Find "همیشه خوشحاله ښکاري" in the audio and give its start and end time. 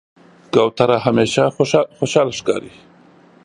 1.05-2.71